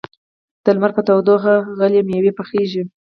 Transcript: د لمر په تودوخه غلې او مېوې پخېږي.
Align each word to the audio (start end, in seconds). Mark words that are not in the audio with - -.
د 0.63 0.65
لمر 0.75 0.91
په 0.97 1.01
تودوخه 1.07 1.55
غلې 1.77 1.99
او 2.01 2.07
مېوې 2.09 2.31
پخېږي. 2.39 2.81